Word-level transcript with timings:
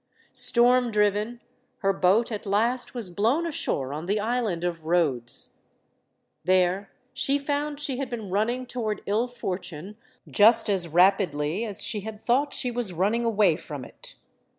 Storm 0.33 0.89
driven, 0.89 1.41
her 1.81 1.93
boat 1.93 2.31
at 2.31 2.47
last 2.47 2.95
was 2.95 3.11
blown 3.11 3.45
ashore 3.45 3.93
on 3.93 4.07
the 4.07 4.19
island 4.19 4.63
of 4.63 4.87
Rhodes. 4.87 5.57
There 6.43 6.89
she 7.13 7.37
found 7.37 7.79
she 7.79 7.97
had 7.97 8.09
been 8.09 8.31
running 8.31 8.65
toward 8.65 9.03
ill 9.05 9.27
fortune 9.27 9.97
just 10.27 10.71
as 10.71 10.87
rapidly 10.87 11.63
as 11.65 11.83
she 11.83 11.99
had 11.99 12.19
thought 12.19 12.51
she 12.51 12.71
was 12.71 12.93
running 12.93 13.23
away 13.25 13.55
from 13.55 13.85
it. 13.85 14.15